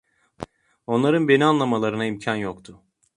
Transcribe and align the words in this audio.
Onların 0.87 1.27
beni 1.27 1.45
anlamalarına 1.45 2.05
imkân 2.05 2.35
yoktu. 2.35 2.81